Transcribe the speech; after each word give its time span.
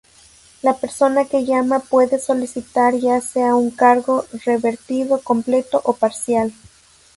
La 0.67 0.71
persona 0.83 1.25
que 1.25 1.45
llama 1.45 1.77
puede 1.77 2.17
solicitar 2.17 2.95
ya 2.95 3.21
sea 3.21 3.51
con 3.51 3.69
cargo 3.69 4.25
revertido 4.43 5.21
completo 5.21 5.79
o 5.83 5.93
parcial. 5.93 6.51